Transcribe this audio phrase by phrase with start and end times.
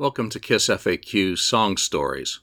[0.00, 2.38] Welcome to KISS FAQ Song Stories.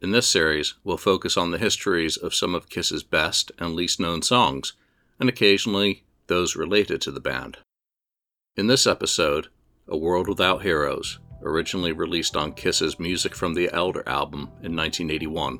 [0.00, 4.00] In this series, we'll focus on the histories of some of KISS's best and least
[4.00, 4.72] known songs,
[5.20, 7.58] and occasionally those related to the band.
[8.56, 9.48] In this episode,
[9.86, 15.58] A World Without Heroes, originally released on KISS's Music from the Elder album in 1981.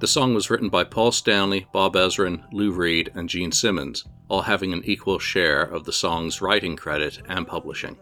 [0.00, 4.42] The song was written by Paul Stanley, Bob Ezrin, Lou Reed, and Gene Simmons, all
[4.42, 7.96] having an equal share of the song's writing credit and publishing.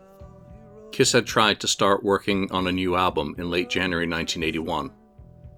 [0.93, 4.91] Kiss had tried to start working on a new album in late January 1981.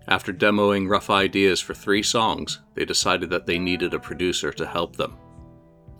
[0.08, 4.66] After demoing rough ideas for three songs, they decided that they needed a producer to
[4.66, 5.16] help them.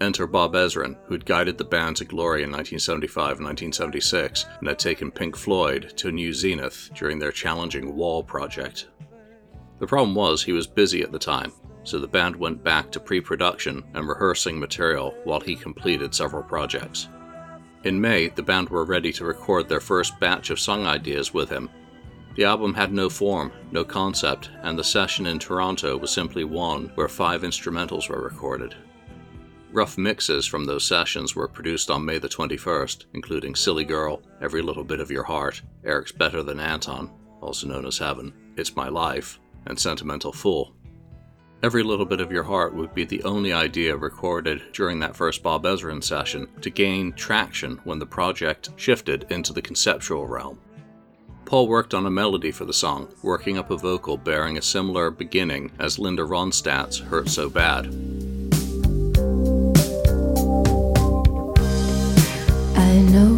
[0.01, 4.79] Enter Bob Ezrin, who'd guided the band to glory in 1975 and 1976 and had
[4.79, 8.89] taken Pink Floyd to new zenith during their challenging Wall project.
[9.79, 11.53] The problem was he was busy at the time,
[11.85, 16.43] so the band went back to pre production and rehearsing material while he completed several
[16.43, 17.09] projects.
[17.85, 21.51] In May, the band were ready to record their first batch of song ideas with
[21.51, 21.69] him.
[22.37, 26.93] The album had no form, no concept, and the session in Toronto was simply one
[26.95, 28.75] where five instrumentals were recorded.
[29.73, 34.63] Rough mixes from those sessions were produced on May the 21st, including Silly Girl, Every
[34.63, 38.89] Little Bit of Your Heart, Eric's Better Than Anton, also known as Heaven, It's My
[38.89, 40.75] Life, and Sentimental Fool.
[41.65, 45.45] Every Little Bit of Your Heart would be the only idea recorded during that first
[45.45, 50.59] Bob Ezrin session to gain traction when the project shifted into the conceptual realm.
[51.45, 55.13] Paul worked on a melody for the song, working up a vocal bearing a similar
[55.13, 57.87] beginning as Linda Ronstadt's Hurt So Bad.
[62.77, 63.32] I know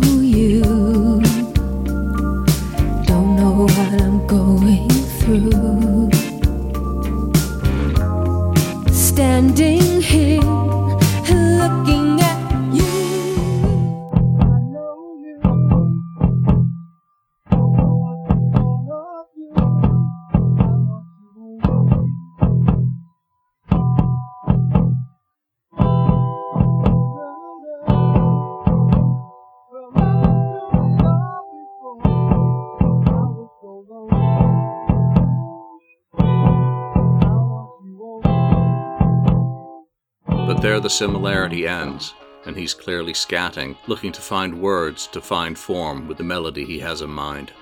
[40.75, 42.15] But there the similarity ends,
[42.47, 46.81] and he's clearly scatting, looking to find words to find form with the melody he
[46.81, 47.53] has in mind.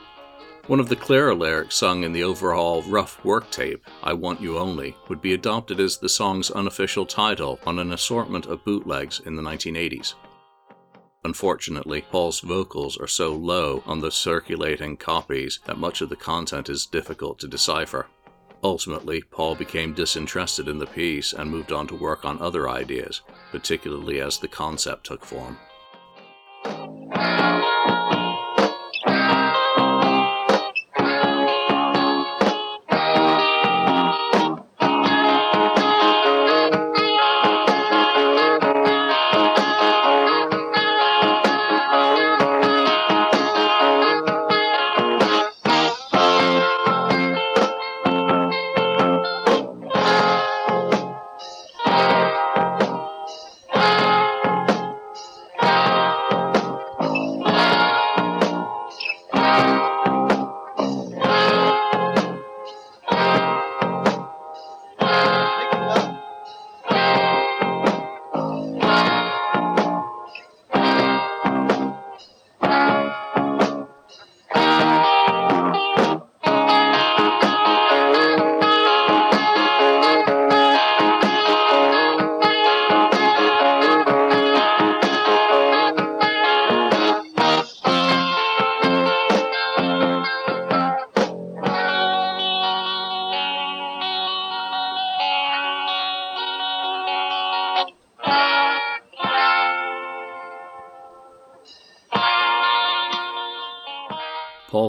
[0.67, 4.57] One of the clearer lyrics sung in the overall rough work tape, I Want You
[4.57, 9.37] Only, would be adopted as the song's unofficial title on an assortment of bootlegs in
[9.37, 10.15] the 1980s.
[11.23, 16.71] Unfortunately, Paul's vocals are so low on the circulating copies that much of the content
[16.71, 18.07] is difficult to decipher.
[18.65, 23.23] Ultimately, Paul became disinterested in the piece and moved on to work on other ideas,
[23.51, 25.57] particularly as the concept took form.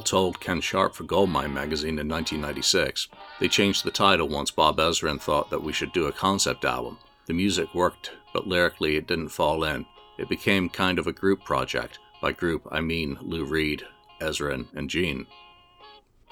[0.03, 3.07] Told Ken Sharp for Goldmine magazine in 1996.
[3.39, 6.97] They changed the title once Bob Ezrin thought that we should do a concept album.
[7.25, 9.85] The music worked, but lyrically it didn't fall in.
[10.17, 11.99] It became kind of a group project.
[12.21, 13.83] By group, I mean Lou Reed,
[14.21, 15.25] Ezrin, and Gene.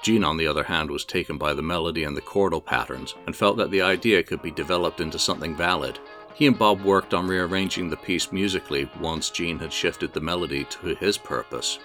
[0.02, 3.36] Gene, on the other hand, was taken by the melody and the chordal patterns and
[3.36, 5.98] felt that the idea could be developed into something valid.
[6.34, 10.64] He and Bob worked on rearranging the piece musically once Gene had shifted the melody
[10.64, 11.78] to his purpose.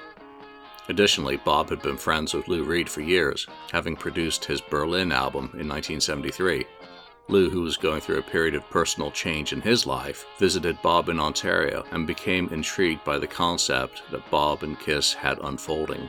[0.90, 5.46] Additionally, Bob had been friends with Lou Reed for years, having produced his Berlin album
[5.54, 6.66] in 1973.
[7.30, 11.10] Lou, who was going through a period of personal change in his life, visited Bob
[11.10, 16.08] in Ontario and became intrigued by the concept that Bob and Kiss had unfolding.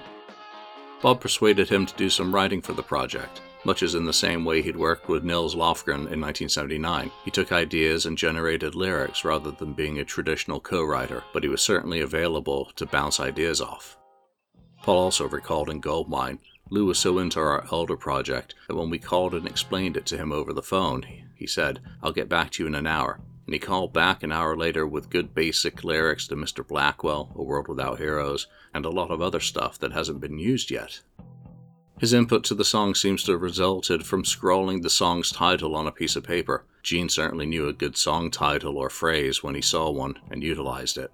[1.02, 4.44] Bob persuaded him to do some writing for the project, much as in the same
[4.44, 7.10] way he'd worked with Nils Lofgren in 1979.
[7.24, 11.48] He took ideas and generated lyrics rather than being a traditional co writer, but he
[11.48, 13.98] was certainly available to bounce ideas off.
[14.82, 16.38] Paul also recalled in Goldmine
[16.70, 20.18] Lou was so into our Elder project that when we called and explained it to
[20.18, 23.20] him over the phone, he said, I'll get back to you in an hour.
[23.46, 26.66] And he called back an hour later with good basic lyrics to Mr.
[26.66, 30.70] Blackwell, A World Without Heroes, and a lot of other stuff that hasn't been used
[30.70, 31.00] yet.
[31.98, 35.86] His input to the song seems to have resulted from scrawling the song's title on
[35.86, 36.66] a piece of paper.
[36.82, 40.98] Gene certainly knew a good song title or phrase when he saw one and utilized
[40.98, 41.10] it.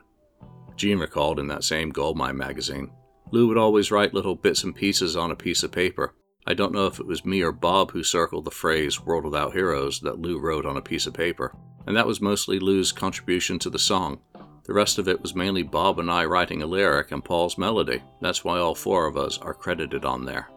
[0.77, 2.91] Gene recalled in that same Goldmine magazine
[3.35, 6.15] Lou would always write little bits and pieces on a piece of paper.
[6.47, 9.55] I don't know if it was me or Bob who circled the phrase World Without
[9.55, 11.53] Heroes that Lou wrote on a piece of paper,
[11.85, 14.21] and that was mostly Lou's contribution to the song.
[14.67, 18.05] The rest of it was mainly Bob and I writing a lyric and Paul's melody.
[18.21, 20.49] That's why all four of us are credited on there.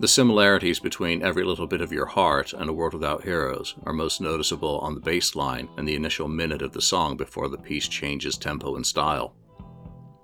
[0.00, 3.92] The similarities between Every Little Bit of Your Heart and A World Without Heroes are
[3.92, 7.58] most noticeable on the bass line and the initial minute of the song before the
[7.58, 9.34] piece changes tempo and style.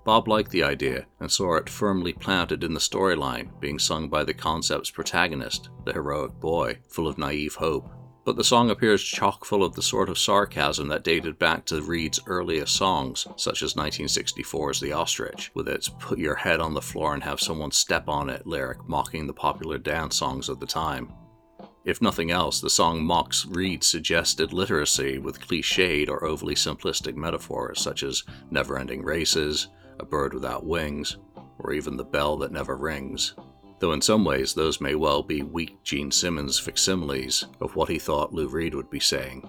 [0.05, 4.23] Bob liked the idea and saw it firmly planted in the storyline, being sung by
[4.23, 7.89] the concept's protagonist, the heroic boy, full of naive hope.
[8.25, 11.81] But the song appears chock full of the sort of sarcasm that dated back to
[11.81, 16.81] Reed's earliest songs, such as 1964's The Ostrich, with its put your head on the
[16.81, 20.67] floor and have someone step on it lyric mocking the popular dance songs of the
[20.67, 21.11] time.
[21.85, 27.81] If nothing else, the song mocks Reed's suggested literacy with cliched or overly simplistic metaphors
[27.81, 29.69] such as never ending races,
[29.99, 31.17] a bird without wings,
[31.59, 33.33] or even the bell that never rings.
[33.79, 37.99] Though in some ways those may well be weak Gene Simmons facsimiles of what he
[37.99, 39.47] thought Lou Reed would be saying.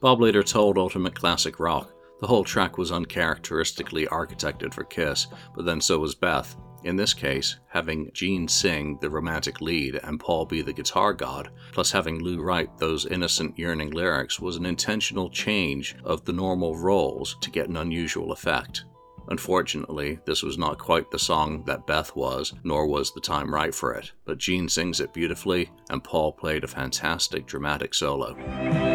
[0.00, 5.64] Bob later told Ultimate Classic Rock the whole track was uncharacteristically architected for Kiss, but
[5.64, 6.54] then so was Beth.
[6.84, 11.50] In this case, having Gene sing the romantic lead and Paul be the guitar god,
[11.72, 16.76] plus having Lou write those innocent, yearning lyrics, was an intentional change of the normal
[16.76, 18.84] roles to get an unusual effect.
[19.28, 23.74] Unfortunately, this was not quite the song that Beth was, nor was the time right
[23.74, 28.89] for it, but Gene sings it beautifully, and Paul played a fantastic dramatic solo.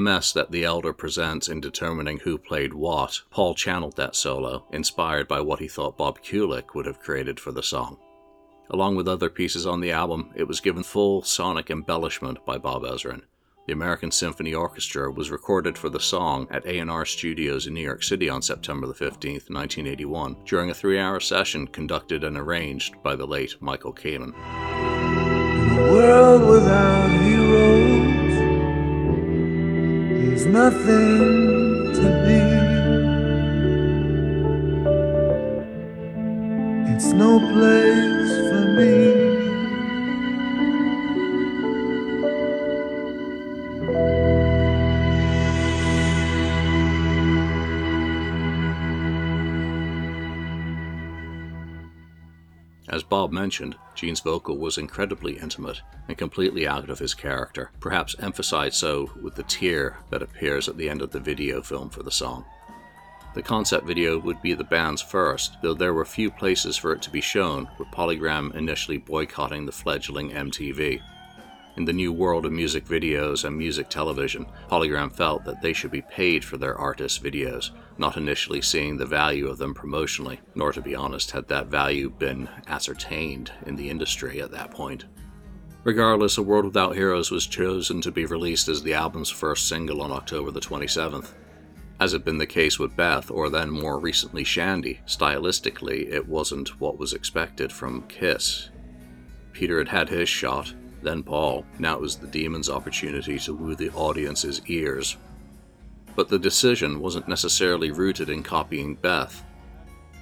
[0.00, 5.28] Mess that the Elder presents in determining who played what, Paul channeled that solo, inspired
[5.28, 7.98] by what he thought Bob Kulick would have created for the song.
[8.70, 12.82] Along with other pieces on the album, it was given full sonic embellishment by Bob
[12.82, 13.22] Ezrin.
[13.66, 18.02] The American Symphony Orchestra was recorded for the song at A&R Studios in New York
[18.02, 23.26] City on September the 15th, 1981, during a three-hour session conducted and arranged by the
[23.26, 24.34] late Michael Kamen.
[30.40, 32.40] There's nothing to be.
[36.94, 38.19] It's no place
[53.10, 58.76] Bob mentioned, Gene's vocal was incredibly intimate and completely out of his character, perhaps emphasized
[58.76, 62.10] so with the tear that appears at the end of the video film for the
[62.10, 62.44] song.
[63.34, 67.02] The concept video would be the band's first, though there were few places for it
[67.02, 71.00] to be shown, with Polygram initially boycotting the fledgling MTV.
[71.76, 75.92] In the new world of music videos and music television, Polygram felt that they should
[75.92, 80.72] be paid for their artists' videos, not initially seeing the value of them promotionally, nor
[80.72, 85.04] to be honest had that value been ascertained in the industry at that point.
[85.84, 90.02] Regardless, A World Without Heroes was chosen to be released as the album's first single
[90.02, 91.28] on October the 27th.
[92.00, 96.80] As had been the case with Beth, or then more recently Shandi, stylistically it wasn't
[96.80, 98.70] what was expected from Kiss.
[99.52, 101.64] Peter had had his shot, then Paul.
[101.78, 105.16] Now it was the demon's opportunity to woo the audience's ears.
[106.16, 109.44] But the decision wasn't necessarily rooted in copying Beth.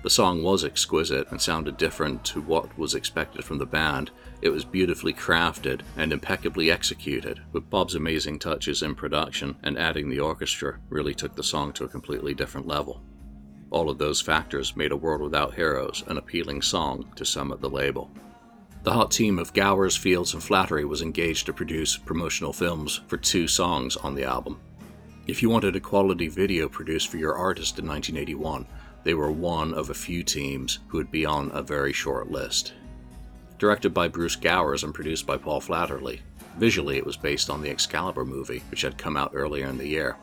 [0.02, 4.12] The song was exquisite and sounded different to what was expected from the band.
[4.40, 10.08] It was beautifully crafted and impeccably executed, with Bob's amazing touches in production and adding
[10.08, 13.02] the orchestra really took the song to a completely different level.
[13.70, 17.60] All of those factors made A World Without Heroes an appealing song to some at
[17.60, 18.08] the label.
[18.88, 23.18] The hot team of Gowers, Fields, and Flattery was engaged to produce promotional films for
[23.18, 24.58] two songs on the album.
[25.26, 28.66] If you wanted a quality video produced for your artist in 1981,
[29.04, 32.72] they were one of a few teams who would be on a very short list.
[33.58, 36.22] Directed by Bruce Gowers and produced by Paul Flattery,
[36.56, 39.86] visually it was based on the Excalibur movie, which had come out earlier in the
[39.86, 40.16] year.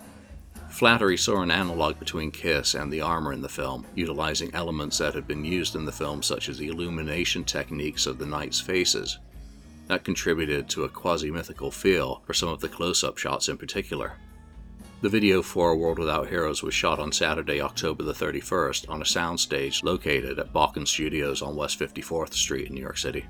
[0.75, 5.13] Flattery saw an analogue between Kiss and the armor in the film, utilizing elements that
[5.13, 9.19] had been used in the film, such as the illumination techniques of the knights' faces.
[9.87, 13.55] That contributed to a quasi mythical feel for some of the close up shots in
[13.55, 14.17] particular.
[14.99, 19.05] The video for World Without Heroes was shot on Saturday, October the 31st, on a
[19.05, 23.25] soundstage located at Bakken Studios on West 54th Street in New York City.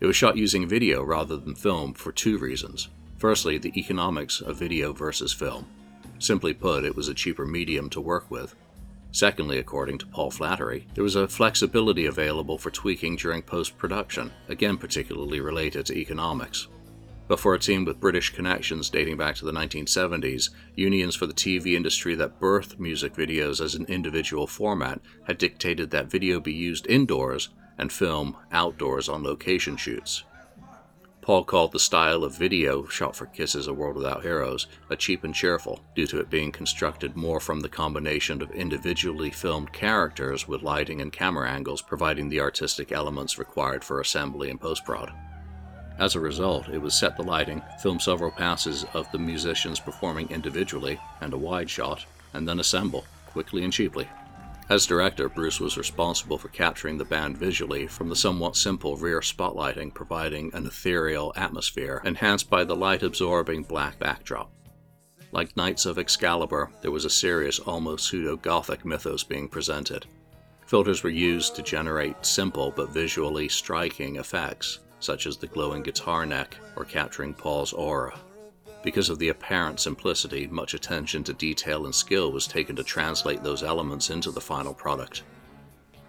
[0.00, 2.88] It was shot using video rather than film for two reasons.
[3.18, 5.66] Firstly, the economics of video versus film.
[6.22, 8.54] Simply put, it was a cheaper medium to work with.
[9.10, 14.30] Secondly, according to Paul Flattery, there was a flexibility available for tweaking during post production,
[14.48, 16.68] again particularly related to economics.
[17.26, 21.34] But for a team with British connections dating back to the 1970s, unions for the
[21.34, 26.52] TV industry that birthed music videos as an individual format had dictated that video be
[26.52, 27.48] used indoors
[27.78, 30.22] and film outdoors on location shoots.
[31.22, 35.22] Paul called the style of video shot for Kiss's A World Without Heroes a cheap
[35.22, 40.48] and cheerful, due to it being constructed more from the combination of individually filmed characters
[40.48, 45.12] with lighting and camera angles providing the artistic elements required for assembly and post prod.
[45.96, 50.28] As a result, it was set the lighting, film several passes of the musicians performing
[50.28, 54.08] individually and a wide shot, and then assemble, quickly and cheaply.
[54.68, 59.20] As director, Bruce was responsible for capturing the band visually from the somewhat simple rear
[59.20, 64.50] spotlighting, providing an ethereal atmosphere enhanced by the light absorbing black backdrop.
[65.32, 70.06] Like Knights of Excalibur, there was a serious, almost pseudo Gothic mythos being presented.
[70.66, 76.24] Filters were used to generate simple but visually striking effects, such as the glowing guitar
[76.24, 78.18] neck or capturing Paul's aura.
[78.82, 83.42] Because of the apparent simplicity, much attention to detail and skill was taken to translate
[83.42, 85.22] those elements into the final product.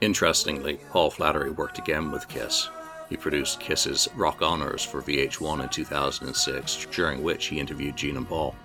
[0.01, 2.70] Interestingly, Paul Flattery worked again with Kiss.
[3.10, 8.27] He produced Kiss's Rock Honors for VH1 in 2006, during which he interviewed Gene and
[8.27, 8.56] Paul.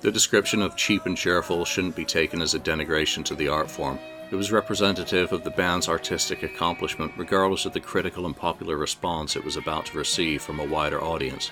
[0.00, 3.70] The description of cheap and cheerful shouldn't be taken as a denigration to the art
[3.70, 3.98] form.
[4.30, 9.36] It was representative of the band's artistic accomplishment, regardless of the critical and popular response
[9.36, 11.50] it was about to receive from a wider audience.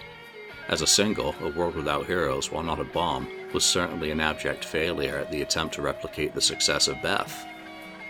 [0.68, 4.64] As a single, A World Without Heroes, while not a bomb, was certainly an abject
[4.64, 7.46] failure at the attempt to replicate the success of Beth.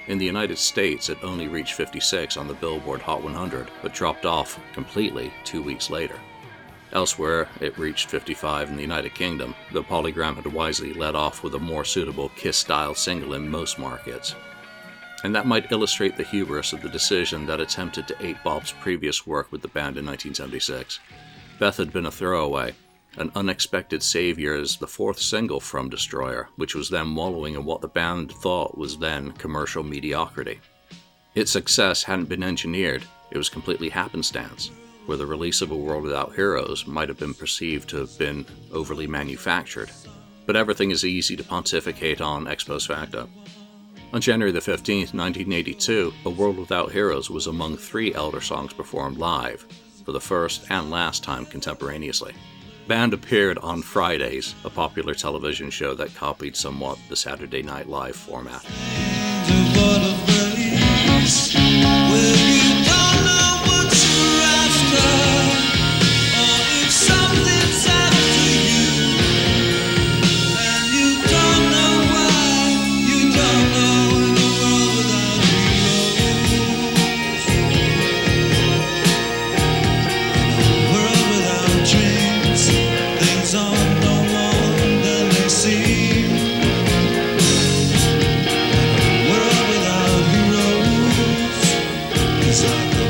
[0.06, 4.24] In the United States, it only reached 56 on the Billboard Hot 100, but dropped
[4.24, 6.18] off completely two weeks later.
[6.92, 11.54] Elsewhere, it reached 55 in the United Kingdom, though Polygram had wisely let off with
[11.56, 14.34] a more suitable Kiss style single in most markets.
[15.24, 19.26] And that might illustrate the hubris of the decision that attempted to ape Bob's previous
[19.26, 21.00] work with the band in 1976.
[21.58, 22.74] Beth had been a throwaway,
[23.16, 27.80] an unexpected savior as the fourth single from Destroyer, which was then wallowing in what
[27.80, 30.60] the band thought was then commercial mediocrity.
[31.34, 34.70] Its success hadn't been engineered, it was completely happenstance,
[35.06, 38.44] where the release of A World Without Heroes might have been perceived to have been
[38.70, 39.90] overly manufactured.
[40.44, 43.30] But everything is easy to pontificate on ex post facto.
[44.12, 49.18] On January the 15th, 1982, A World Without Heroes was among three Elder songs performed
[49.18, 49.66] live,
[50.06, 52.32] for the first and last time contemporaneously.
[52.86, 58.14] Band appeared on Fridays, a popular television show that copied somewhat the Saturday Night Live
[58.14, 58.64] format.
[92.62, 93.05] music.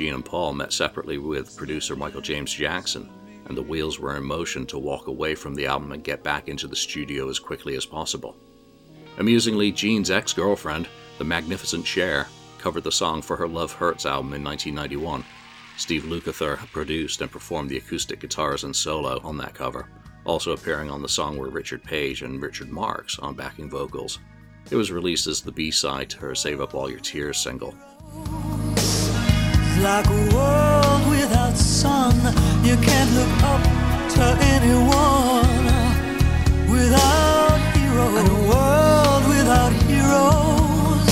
[0.00, 3.10] Gene and Paul met separately with producer Michael James Jackson,
[3.44, 6.48] and the wheels were in motion to walk away from the album and get back
[6.48, 8.34] into the studio as quickly as possible.
[9.18, 10.88] Amusingly, Gene's ex girlfriend,
[11.18, 15.22] the magnificent Cher, covered the song for her Love Hurts album in 1991.
[15.76, 19.90] Steve Lukather produced and performed the acoustic guitars and solo on that cover.
[20.24, 24.18] Also appearing on the song were Richard Page and Richard Marx on backing vocals.
[24.70, 27.74] It was released as the B side to her Save Up All Your Tears single.
[29.82, 32.14] Like a world without sun,
[32.62, 33.62] you can't look up
[34.14, 35.64] to anyone
[36.68, 38.14] without heroes.
[38.20, 41.08] And a world without heroes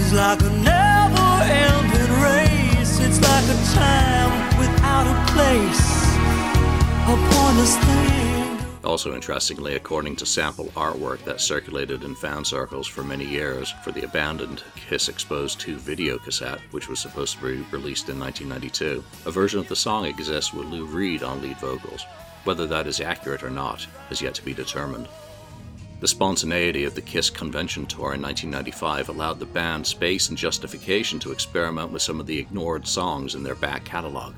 [0.00, 3.00] is like a never ending race.
[3.00, 6.16] It's like a time without a place,
[7.06, 8.13] a pointless thing.
[8.84, 13.92] Also, interestingly, according to sample artwork that circulated in fan circles for many years for
[13.92, 19.02] the abandoned Kiss Exposed 2 video cassette, which was supposed to be released in 1992,
[19.24, 22.04] a version of the song exists with Lou Reed on lead vocals.
[22.44, 25.08] Whether that is accurate or not is yet to be determined.
[26.00, 31.18] The spontaneity of the Kiss convention tour in 1995 allowed the band space and justification
[31.20, 34.34] to experiment with some of the ignored songs in their back catalogue.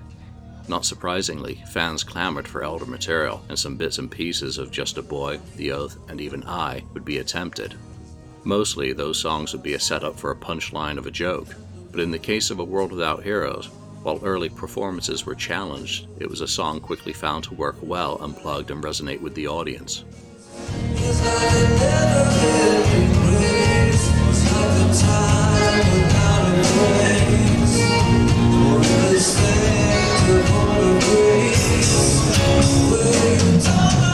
[0.68, 5.02] Not surprisingly, fans clamored for elder material, and some bits and pieces of Just a
[5.02, 7.74] Boy, The Oath, and even I would be attempted.
[8.42, 11.54] Mostly, those songs would be a setup for a punchline of a joke,
[11.92, 13.70] but in the case of A World Without Heroes,
[14.02, 18.70] while early performances were challenged, it was a song quickly found to work well unplugged
[18.70, 20.04] and resonate with the audience.
[33.58, 34.05] Sometimes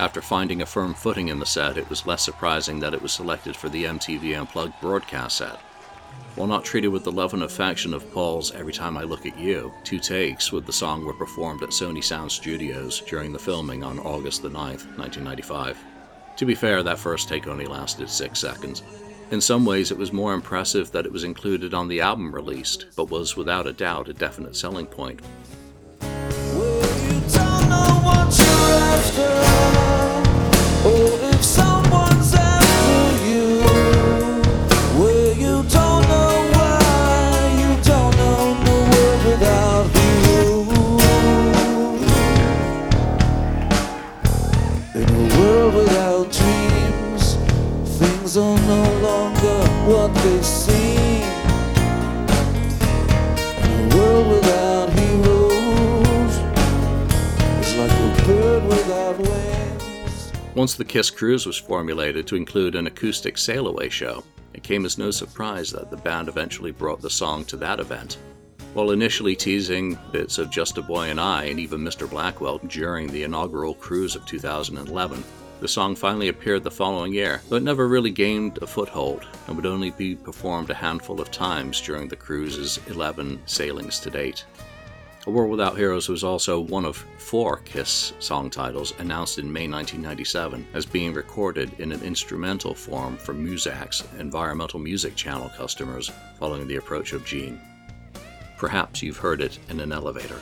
[0.00, 3.12] After finding a firm footing in the set, it was less surprising that it was
[3.12, 5.58] selected for the MTV Unplugged broadcast set.
[6.36, 9.38] While not treated with the love and affection of Paul's Every Time I Look at
[9.38, 13.84] You, two takes with the song were performed at Sony Sound Studios during the filming
[13.84, 15.76] on August the 9th, 1995.
[16.34, 18.82] To be fair, that first take only lasted six seconds.
[19.30, 22.86] In some ways, it was more impressive that it was included on the album released,
[22.96, 25.20] but was without a doubt a definite selling point.
[30.82, 31.69] Oh, Things
[60.60, 64.84] Once the Kiss Cruise was formulated to include an acoustic sail away show, it came
[64.84, 68.18] as no surprise that the band eventually brought the song to that event.
[68.74, 72.08] While initially teasing bits of Just a Boy and I and even Mr.
[72.10, 75.24] Blackwell during the inaugural cruise of 2011,
[75.60, 79.64] the song finally appeared the following year, but never really gained a foothold and would
[79.64, 84.44] only be performed a handful of times during the cruise's 11 sailings to date.
[85.26, 89.68] A World Without Heroes was also one of four Kiss song titles announced in May
[89.68, 96.66] 1997 as being recorded in an instrumental form for Muzak's environmental music channel customers following
[96.66, 97.60] the approach of Gene.
[98.56, 100.40] Perhaps you've heard it in an elevator.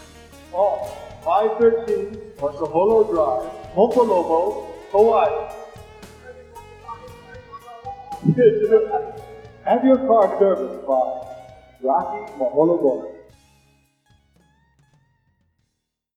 [0.55, 5.55] Oh, 513 Holo Drive, Hopolobo, Hawaii.
[9.65, 11.27] Have your car serviced by
[11.83, 13.18] Rocky Maholo